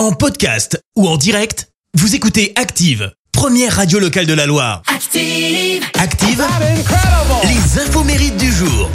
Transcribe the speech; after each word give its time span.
En 0.00 0.12
podcast 0.12 0.82
ou 0.96 1.06
en 1.06 1.18
direct, 1.18 1.68
vous 1.92 2.14
écoutez 2.14 2.54
Active, 2.56 3.12
première 3.32 3.76
radio 3.76 3.98
locale 3.98 4.24
de 4.24 4.32
la 4.32 4.46
Loire. 4.46 4.80
Active. 4.86 5.84
Active, 5.98 6.42
les 7.42 7.82
infos 7.82 8.02
mérites 8.02 8.38
du 8.38 8.50
jour. 8.50 8.88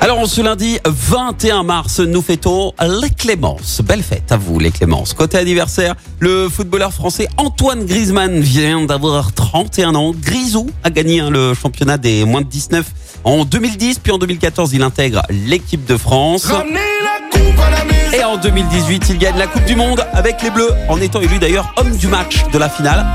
Alors, 0.00 0.26
ce 0.26 0.40
lundi 0.40 0.78
21 0.86 1.62
mars, 1.62 2.00
nous 2.00 2.22
fêtons 2.22 2.72
les 2.80 3.10
Clémences. 3.10 3.82
Belle 3.82 4.02
fête 4.02 4.32
à 4.32 4.38
vous, 4.38 4.58
les 4.58 4.70
Clémences. 4.70 5.12
Côté 5.12 5.36
anniversaire, 5.36 5.94
le 6.20 6.48
footballeur 6.48 6.94
français 6.94 7.28
Antoine 7.36 7.84
Griezmann 7.84 8.40
vient 8.40 8.86
d'avoir 8.86 9.34
31 9.34 9.94
ans. 9.94 10.14
Grisou 10.18 10.70
a 10.82 10.88
gagné 10.88 11.20
hein, 11.20 11.28
le 11.28 11.52
championnat 11.52 11.98
des 11.98 12.24
moins 12.24 12.40
de 12.40 12.48
19 12.48 12.86
en 13.24 13.44
2010, 13.44 13.98
puis 13.98 14.10
en 14.10 14.16
2014, 14.16 14.72
il 14.72 14.82
intègre 14.82 15.20
l'équipe 15.28 15.84
de 15.84 15.98
France. 15.98 16.50
En 18.36 18.38
2018, 18.38 19.06
il 19.10 19.18
gagne 19.18 19.38
la 19.38 19.46
Coupe 19.46 19.64
du 19.64 19.76
Monde 19.76 20.04
avec 20.12 20.42
les 20.42 20.50
Bleus, 20.50 20.70
en 20.88 21.00
étant 21.00 21.20
élu 21.20 21.38
d'ailleurs 21.38 21.72
homme 21.76 21.96
du 21.96 22.06
match 22.06 22.44
de 22.52 22.58
la 22.58 22.68
finale. 22.68 23.06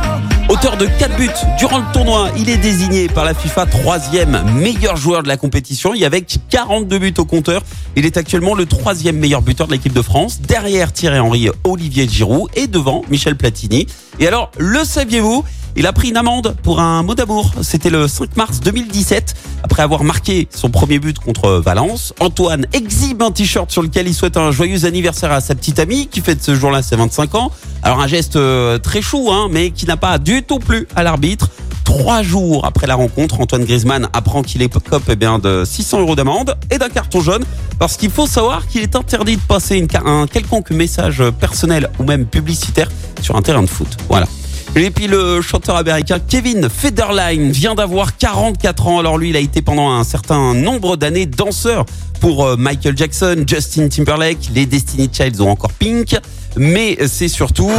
Auteur 0.50 0.78
de 0.78 0.86
4 0.86 1.16
buts 1.16 1.30
durant 1.60 1.78
le 1.78 1.84
tournoi, 1.94 2.30
il 2.38 2.50
est 2.50 2.58
désigné 2.58 3.08
par 3.08 3.24
la 3.24 3.36
FIFA 3.36 3.68
troisième 3.68 4.42
meilleur 4.56 4.98
joueur 4.98 5.22
de 5.22 5.28
la 5.28 5.38
compétition 5.38 5.94
et 5.94 6.06
avec 6.06 6.40
42 6.50 6.98
buts 6.98 7.14
au 7.20 7.26
compteur. 7.26 7.62
Il 7.96 8.06
est 8.06 8.18
actuellement 8.18 8.56
le 8.56 8.66
troisième 8.66 9.18
meilleur 9.18 9.44
buteur 9.44 9.68
de 9.68 9.74
l'équipe 9.74 9.94
de 9.94 10.02
France, 10.02 10.42
derrière 10.42 10.92
Thierry 10.92 11.20
Henry, 11.20 11.50
Olivier 11.66 12.08
Giroud 12.08 12.50
et 12.56 12.66
devant 12.66 13.04
Michel 13.12 13.36
Platini. 13.36 13.86
Et 14.20 14.28
alors, 14.28 14.52
le 14.58 14.84
saviez-vous? 14.84 15.44
Il 15.76 15.88
a 15.88 15.94
pris 15.94 16.10
une 16.10 16.18
amende 16.18 16.56
pour 16.64 16.80
un 16.80 17.04
mot 17.04 17.16
d'amour. 17.16 17.52
C'était 17.62 17.90
le 17.90 18.08
5 18.08 18.36
mars 18.36 18.60
2017. 18.60 19.36
Après 19.64 19.84
avoir 19.84 20.04
marqué 20.04 20.48
son 20.54 20.70
premier 20.70 21.00
but 21.00 21.18
contre 21.20 21.62
Valence, 21.64 22.14
Antoine 22.20 22.66
exhibe 22.74 23.22
un 23.22 23.32
t-shirt 23.32 23.72
sur 23.72 23.82
lequel 23.82 24.08
il 24.08 24.14
souhaite 24.14 24.38
un 24.38 24.52
joyeux 24.52 24.86
anniversaire 24.86 25.32
à 25.32 25.40
sa 25.40 25.56
petite 25.56 25.80
amie 25.80 26.08
qui 26.08 26.22
fête 26.22 26.44
ce 26.44 26.56
jour-là 26.56 26.82
ses 26.82 26.96
25 26.96 27.36
ans. 27.36 27.52
Alors 27.84 28.02
un 28.02 28.08
geste 28.08 28.36
euh, 28.36 28.78
très 28.80 29.02
chou, 29.02 29.30
hein, 29.32 29.48
mais 29.50 29.72
qui 29.72 29.86
n'a 29.86 29.98
pas 29.98 30.18
du 30.18 30.44
tout 30.44 30.60
plu 30.60 30.88
à 30.96 31.04
l'arbitre. 31.04 31.50
Trois 31.84 32.22
jours 32.22 32.66
après 32.66 32.88
la 32.88 32.96
rencontre, 32.96 33.40
Antoine 33.40 33.66
Griezmann 33.66 34.08
apprend 34.14 34.44
qu'il 34.44 34.62
est 34.62 34.70
cop 34.70 35.04
eh 35.10 35.16
bien, 35.16 35.40
de 35.40 35.64
600 35.66 36.02
euros 36.02 36.16
d'amende 36.16 36.56
et 36.70 36.78
d'un 36.78 36.90
carton 36.90 37.22
jaune 37.22 37.44
parce 37.80 37.98
qu'il 37.98 38.12
faut 38.12 38.28
savoir 38.28 38.68
qu'il 38.68 38.82
est 38.82 38.96
interdit 38.96 39.36
de 39.36 39.42
passer 39.42 39.86
un 40.06 40.28
quelconque 40.28 40.72
message 40.72 41.24
personnel 41.40 41.90
ou 42.00 42.04
même 42.04 42.26
publicitaire 42.26 42.90
sur 43.22 43.36
un 43.36 43.42
terrain 43.42 43.64
de 43.64 43.70
foot. 43.70 43.98
Voilà. 44.08 44.28
Et 44.76 44.90
puis 44.90 45.08
le 45.08 45.42
chanteur 45.42 45.76
américain 45.76 46.18
Kevin 46.20 46.70
Federline 46.70 47.52
vient 47.52 47.76
d'avoir 47.76 48.16
44 48.16 48.88
ans. 48.88 49.00
Alors 49.00 49.18
lui, 49.18 49.30
il 49.30 49.36
a 49.36 49.40
été 49.40 49.62
pendant 49.62 49.92
un 49.92 50.06
certain 50.06 50.54
nombre 50.54 50.96
d'années 50.96 51.26
danseur 51.26 51.86
pour 52.22 52.46
euh, 52.46 52.56
Michael 52.56 52.98
Jackson, 52.98 53.44
Justin 53.46 53.90
Timberlake, 53.90 54.50
les 54.54 54.66
Destiny 54.66 55.10
Childs 55.12 55.42
ont 55.42 55.50
encore 55.50 55.74
Pink. 55.74 56.16
Mais 56.56 56.98
c'est 57.08 57.28
surtout... 57.28 57.72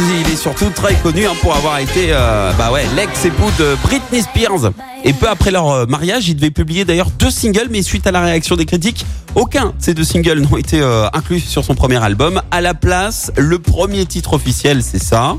Il 0.00 0.32
est 0.32 0.36
surtout 0.36 0.70
très 0.70 0.94
connu 0.96 1.24
hein, 1.24 1.34
pour 1.40 1.54
avoir 1.54 1.78
été 1.78 2.08
euh, 2.10 2.52
bah 2.58 2.72
ouais, 2.72 2.84
l'ex-époux 2.96 3.50
de 3.60 3.76
Britney 3.84 4.22
Spears. 4.22 4.72
Et 5.04 5.12
peu 5.12 5.28
après 5.28 5.52
leur 5.52 5.70
euh, 5.70 5.86
mariage, 5.86 6.28
il 6.28 6.34
devait 6.34 6.50
publier 6.50 6.84
d'ailleurs 6.84 7.10
deux 7.10 7.30
singles, 7.30 7.68
mais 7.70 7.80
suite 7.80 8.04
à 8.08 8.10
la 8.10 8.20
réaction 8.20 8.56
des 8.56 8.66
critiques, 8.66 9.06
aucun 9.36 9.66
de 9.66 9.74
ces 9.78 9.94
deux 9.94 10.02
singles 10.02 10.40
n'ont 10.40 10.56
été 10.56 10.80
euh, 10.80 11.06
inclus 11.12 11.38
sur 11.38 11.64
son 11.64 11.76
premier 11.76 12.02
album. 12.02 12.42
À 12.50 12.60
la 12.60 12.74
place, 12.74 13.30
le 13.36 13.60
premier 13.60 14.04
titre 14.04 14.32
officiel, 14.32 14.82
c'est 14.82 15.02
ça. 15.02 15.36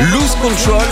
Lose 0.00 0.36
Control. 0.42 0.82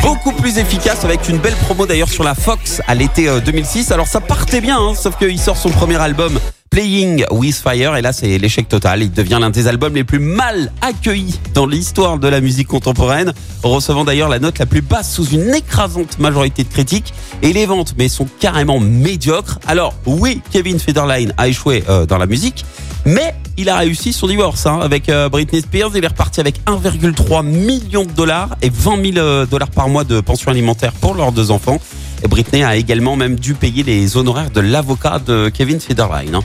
Beaucoup 0.00 0.32
plus 0.32 0.56
efficace 0.56 1.04
avec 1.04 1.28
une 1.28 1.36
belle 1.36 1.56
promo 1.56 1.84
d'ailleurs 1.84 2.08
sur 2.08 2.24
la 2.24 2.34
Fox 2.34 2.80
à 2.86 2.94
l'été 2.94 3.28
2006. 3.44 3.92
Alors 3.92 4.06
ça 4.06 4.20
partait 4.20 4.62
bien, 4.62 4.78
hein, 4.78 4.94
sauf 4.94 5.18
qu'il 5.18 5.38
sort 5.38 5.58
son 5.58 5.68
premier 5.68 5.96
album 5.96 6.38
Playing 6.74 7.24
with 7.30 7.54
Fire 7.54 7.94
et 7.94 8.02
là 8.02 8.12
c'est 8.12 8.36
l'échec 8.36 8.68
total. 8.68 9.00
Il 9.00 9.12
devient 9.12 9.38
l'un 9.40 9.50
des 9.50 9.68
albums 9.68 9.94
les 9.94 10.02
plus 10.02 10.18
mal 10.18 10.72
accueillis 10.80 11.38
dans 11.54 11.66
l'histoire 11.66 12.18
de 12.18 12.26
la 12.26 12.40
musique 12.40 12.66
contemporaine, 12.66 13.32
recevant 13.62 14.02
d'ailleurs 14.02 14.28
la 14.28 14.40
note 14.40 14.58
la 14.58 14.66
plus 14.66 14.80
basse 14.80 15.14
sous 15.14 15.26
une 15.26 15.54
écrasante 15.54 16.18
majorité 16.18 16.64
de 16.64 16.68
critiques. 16.68 17.14
Et 17.42 17.52
les 17.52 17.66
ventes, 17.66 17.94
mais 17.96 18.08
sont 18.08 18.26
carrément 18.40 18.80
médiocres. 18.80 19.60
Alors 19.68 19.94
oui, 20.04 20.42
Kevin 20.50 20.80
Federline 20.80 21.32
a 21.36 21.46
échoué 21.46 21.84
euh, 21.88 22.06
dans 22.06 22.18
la 22.18 22.26
musique, 22.26 22.64
mais 23.06 23.36
il 23.56 23.68
a 23.68 23.76
réussi 23.76 24.12
son 24.12 24.26
divorce 24.26 24.66
hein, 24.66 24.80
avec 24.82 25.08
euh, 25.08 25.28
Britney 25.28 25.60
Spears. 25.60 25.92
Il 25.94 26.04
est 26.04 26.08
reparti 26.08 26.40
avec 26.40 26.60
1,3 26.66 27.46
million 27.46 28.02
de 28.02 28.10
dollars 28.10 28.56
et 28.62 28.68
20 28.68 29.12
000 29.12 29.18
euh, 29.18 29.46
dollars 29.46 29.70
par 29.70 29.88
mois 29.88 30.02
de 30.02 30.20
pension 30.20 30.50
alimentaire 30.50 30.92
pour 30.92 31.14
leurs 31.14 31.30
deux 31.30 31.52
enfants. 31.52 31.78
Et 32.24 32.28
Britney 32.28 32.64
a 32.64 32.76
également 32.76 33.16
même 33.16 33.38
dû 33.38 33.54
payer 33.54 33.82
les 33.82 34.16
honoraires 34.16 34.50
de 34.50 34.60
l'avocat 34.60 35.18
de 35.18 35.50
Kevin 35.50 35.78
Federline. 35.78 36.34
Hein. 36.34 36.40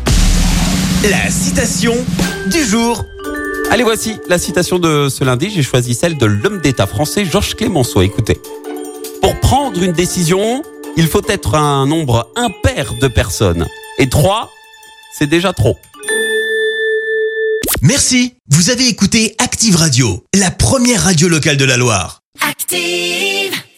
La 1.09 1.31
citation 1.31 1.95
du 2.51 2.63
jour. 2.65 3.05
Allez, 3.71 3.83
voici 3.83 4.17
la 4.27 4.37
citation 4.37 4.77
de 4.77 5.07
ce 5.07 5.23
lundi. 5.23 5.49
J'ai 5.49 5.63
choisi 5.63 5.93
celle 5.93 6.17
de 6.17 6.25
l'homme 6.25 6.59
d'État 6.59 6.85
français 6.85 7.23
Georges 7.23 7.55
Clémenceau. 7.55 8.01
Écoutez. 8.01 8.37
Pour 9.21 9.39
prendre 9.39 9.81
une 9.81 9.93
décision, 9.93 10.63
il 10.97 11.07
faut 11.07 11.25
être 11.29 11.55
un 11.55 11.85
nombre 11.85 12.29
impair 12.35 12.93
de 12.99 13.07
personnes. 13.07 13.65
Et 13.99 14.09
trois, 14.09 14.49
c'est 15.17 15.27
déjà 15.27 15.53
trop. 15.53 15.77
Merci. 17.81 18.33
Vous 18.49 18.69
avez 18.69 18.87
écouté 18.87 19.35
Active 19.37 19.77
Radio, 19.77 20.25
la 20.33 20.51
première 20.51 21.03
radio 21.03 21.29
locale 21.29 21.55
de 21.55 21.65
la 21.65 21.77
Loire. 21.77 22.21
Active. 22.41 23.59